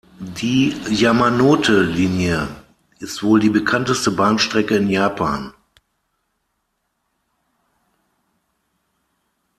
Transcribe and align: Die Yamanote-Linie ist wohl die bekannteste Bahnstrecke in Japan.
Die 0.17 0.69
Yamanote-Linie 0.89 2.47
ist 2.97 3.21
wohl 3.21 3.39
die 3.39 3.51
bekannteste 3.51 4.09
Bahnstrecke 4.09 4.75
in 4.77 4.89
Japan. 4.89 5.53